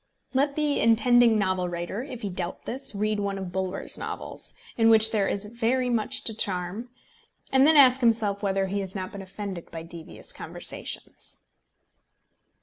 Let 0.33 0.55
the 0.55 0.79
intending 0.79 1.37
novel 1.37 1.69
writer, 1.69 2.01
if 2.01 2.23
he 2.23 2.29
doubt 2.31 2.65
this, 2.65 2.95
read 2.95 3.19
one 3.19 3.37
of 3.37 3.51
Bulwer's 3.51 3.99
novels, 3.99 4.55
in 4.75 4.89
which 4.89 5.11
there 5.11 5.27
is 5.27 5.45
very 5.45 5.91
much 5.91 6.23
to 6.23 6.33
charm, 6.33 6.89
and 7.51 7.67
then 7.67 7.77
ask 7.77 8.01
himself 8.01 8.41
whether 8.41 8.65
he 8.65 8.79
has 8.79 8.95
not 8.95 9.11
been 9.11 9.21
offended 9.21 9.69
by 9.69 9.83
devious 9.83 10.33
conversations. 10.33 11.37